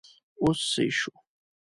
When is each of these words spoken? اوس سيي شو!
اوس 0.43 0.59
سيي 0.73 0.89
شو! 0.99 1.11